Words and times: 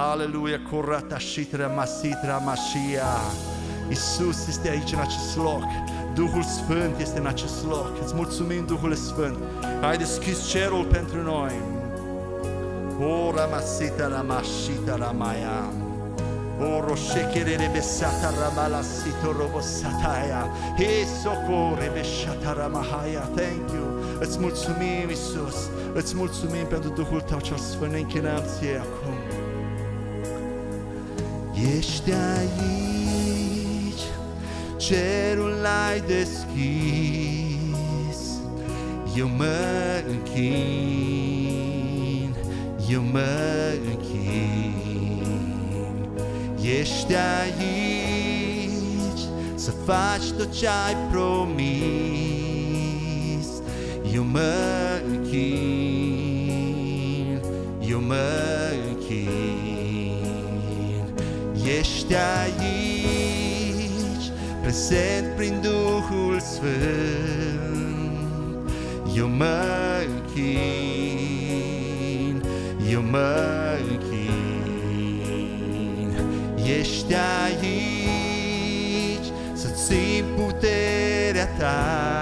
Aleluia, 0.00 0.60
curata 0.70 1.18
shitra 1.18 1.66
masitra 1.66 2.36
mașia. 2.36 3.12
Iisus 3.88 4.46
este 4.46 4.68
aici 4.68 4.92
în 4.92 4.98
acest 4.98 5.36
loc. 5.36 5.64
Duhul 6.14 6.42
Sfânt 6.42 6.98
este 7.00 7.18
în 7.18 7.26
acest 7.26 7.64
loc. 7.66 7.92
Îți 8.04 8.14
mulțumim, 8.14 8.66
Duhul 8.66 8.94
Sfânt. 8.94 9.36
Ai 9.82 9.96
deschis 9.96 10.48
cerul 10.48 10.84
pentru 10.84 11.22
noi. 11.22 11.52
Ora 13.26 13.44
masita 13.44 14.06
la 14.06 14.22
mașita 14.22 14.96
la 14.96 15.10
maia. 15.10 15.72
Oro 16.76 16.94
shekere 16.94 17.56
rebesata 17.56 18.30
ramala 18.40 18.80
sito 18.82 19.32
robosataya. 19.38 20.42
He 20.76 20.90
socore 21.22 21.90
besata 21.94 22.52
ramahaya. 22.52 23.20
Thank 23.20 23.70
you. 23.74 23.86
Îți 24.20 24.38
mulțumim, 24.38 25.08
Iisus. 25.08 25.70
Îți 25.92 26.16
mulțumim 26.16 26.66
pentru 26.66 26.90
Duhul 26.90 27.20
Tău 27.20 27.40
cel 27.40 27.56
Sfânt. 27.56 27.92
Ne 27.92 27.98
închinăm 27.98 28.42
ție 28.58 28.76
acum. 28.76 29.46
Ești 31.66 32.10
aici, 32.36 34.02
cerul 34.76 35.50
l-ai 35.62 36.00
deschis, 36.06 37.40
eu 39.16 39.28
mă 39.36 40.02
închin, 40.08 41.54
eu 42.90 43.02
mă 43.02 43.72
închin. 43.92 44.74
Ești 46.80 47.14
aici 47.14 47.60
să 49.54 49.70
faci 49.70 50.30
tot 50.36 50.52
ce 50.52 50.66
ai 50.66 50.96
promis, 51.10 51.66
eu 54.14 54.24
mă 54.24 54.54
închin, 55.08 56.18
eu 57.88 58.00
mă 58.00 58.30
închin. 58.88 59.57
Ești 61.76 62.14
aici, 62.14 62.66
prezent 64.62 65.36
prin 65.36 65.60
Duhul 65.60 66.40
Sfânt. 66.40 66.68
Eu 69.16 69.28
mă 69.28 69.64
închin, 70.06 70.82
eu 72.90 73.02
mă 73.10 73.78
închin. 73.90 74.28
Ești 76.78 77.14
aici 77.14 78.08
să 79.52 79.68
țin 79.68 80.24
puterea 80.36 81.46
ta. 81.58 82.17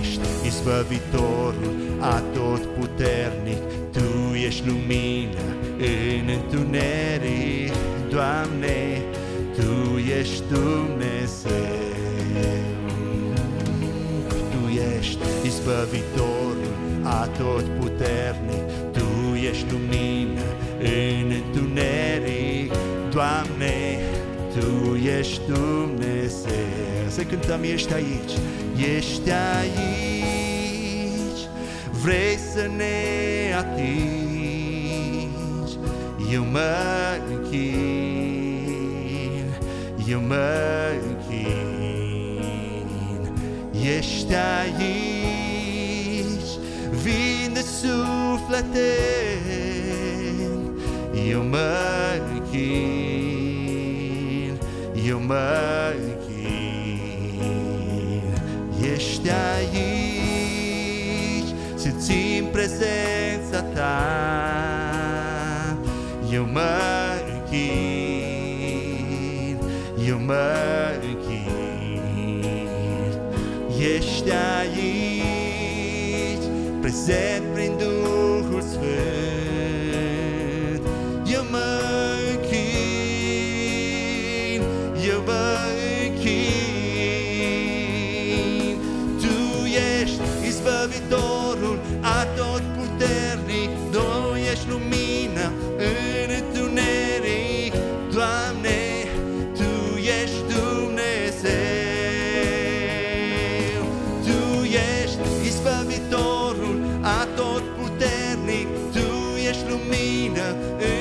Ești 0.00 0.26
izbăvitorul 0.46 1.74
atot 2.00 2.62
puternic, 2.78 3.62
Tu 3.92 4.34
ești 4.46 4.66
lumină 4.66 5.46
în 5.78 6.28
întuneric, 6.36 7.72
Doamne, 8.10 9.02
Tu 9.56 9.98
ești 10.20 10.42
Dumnezeu. 10.52 11.84
Tu 14.50 14.72
ești 14.98 15.24
izbăvitorul 15.44 16.74
atot 17.02 17.64
puternic, 17.80 18.64
Tu 18.92 19.36
ești 19.50 19.66
lumină 19.70 20.46
în 20.78 21.32
întuneric, 21.40 22.72
Doamne, 23.10 23.98
Tu 24.54 24.96
ești 25.18 25.40
Dumnezeu. 25.46 26.25
Să 27.16 27.22
cântăm, 27.22 27.62
ești 27.62 27.92
aici, 27.92 28.32
ești 28.96 29.30
aici, 29.58 29.78
vrei 32.02 32.38
să 32.52 32.70
ne 32.76 33.54
atingi, 33.58 35.28
eu 36.32 36.44
mă 36.44 36.76
închin, 37.28 38.74
eu 40.08 40.20
mă 40.20 40.92
închin, 41.08 42.40
ești 43.96 44.34
aici, 44.60 44.90
vinde 46.90 47.60
suflete, 47.60 48.94
eu 51.28 51.42
mă 51.42 51.76
închin, 52.34 53.76
eu 55.06 55.20
mă 55.26 55.34
închin. 55.98 56.15
Ești 58.94 59.30
aici, 59.54 59.80
simțim 61.74 62.44
prezența 62.52 63.62
ta. 63.74 63.98
Eu 66.32 66.48
mă 66.52 66.80
închin, 67.34 68.46
eu 70.08 70.18
mă 70.18 70.54
închin. 71.02 71.50
Ești 73.96 74.30
aici, 74.60 76.44
prezent 76.80 77.55
izbăvitorul 90.86 91.78
atotputernic, 92.00 93.70
Tu 93.90 94.36
ești 94.50 94.68
lumină 94.68 95.52
în 95.76 96.28
întuneric. 96.40 97.72
Doamne, 98.12 98.80
Tu 99.54 99.96
ești 99.96 100.40
Dumnezeu. 100.54 101.56
Tu 104.26 104.64
ești 104.64 105.46
izbăvitorul 105.46 106.76
atotputernic, 107.22 108.68
Tu 108.92 109.36
ești 109.48 109.64
lumină 109.68 110.46
în 110.78 110.95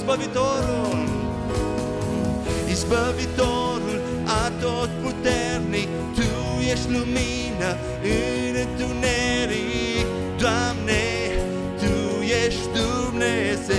Izbăvitorul. 0.00 1.08
Izbăvitorul 2.70 4.00
atotputernic, 4.46 5.88
Tu 6.14 6.30
ești 6.72 6.90
lumină 6.90 7.70
în 8.02 8.54
întuneric. 8.64 10.06
Doamne, 10.38 11.04
Tu 11.80 12.22
ești 12.44 12.66
Dumnezeu. 12.80 13.76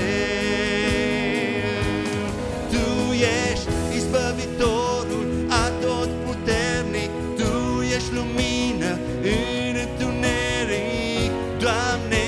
Tu 2.72 3.14
ești 3.14 3.70
izbăvitorul 3.96 5.26
atotputernic, 5.68 7.12
Tu 7.38 7.82
ești 7.96 8.14
lumină 8.14 8.92
în 9.22 9.76
întuneric. 9.86 11.32
Doamne, 11.60 12.28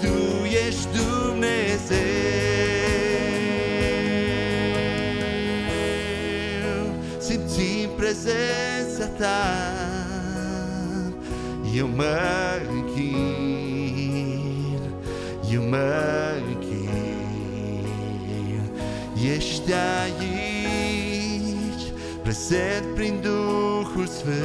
Tu 0.00 0.44
ești 0.66 0.82
Dumnezeu. 0.82 1.09
Ta, 9.20 9.44
eu 11.74 11.88
mă 11.96 12.18
închin, 12.72 14.00
eu 15.52 15.62
mă 15.62 16.02
închin. 16.48 16.88
Ești 19.34 19.72
aici, 20.02 20.62
prezent 22.22 22.84
prin 22.94 23.20
Duhul 23.20 24.06
Sfânt. 24.06 24.38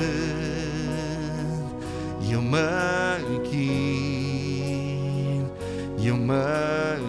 Eu 2.31 2.41
mă 2.41 2.69
închin, 3.35 4.25
eu 6.05 6.15
mă 6.15 6.47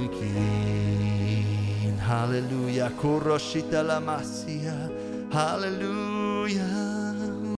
închin. 0.00 1.98
Haleluia, 2.08 2.92
coroșita 3.00 3.80
la 3.80 3.98
masia, 3.98 4.90
haleluia. 5.28 6.85